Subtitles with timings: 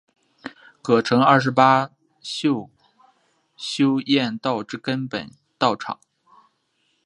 [0.81, 1.91] 葛城二十八
[2.23, 2.71] 宿
[3.55, 5.99] 修验道之根本道场。